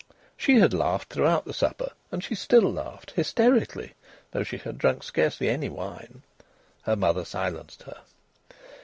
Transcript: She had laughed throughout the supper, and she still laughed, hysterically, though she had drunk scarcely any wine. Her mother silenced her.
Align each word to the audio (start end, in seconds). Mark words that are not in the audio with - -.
She 0.35 0.59
had 0.59 0.73
laughed 0.73 1.13
throughout 1.13 1.45
the 1.45 1.53
supper, 1.53 1.91
and 2.11 2.23
she 2.23 2.33
still 2.33 2.73
laughed, 2.73 3.11
hysterically, 3.11 3.93
though 4.31 4.41
she 4.41 4.57
had 4.57 4.79
drunk 4.79 5.03
scarcely 5.03 5.47
any 5.47 5.69
wine. 5.69 6.23
Her 6.81 6.95
mother 6.95 7.23
silenced 7.23 7.83
her. 7.83 7.97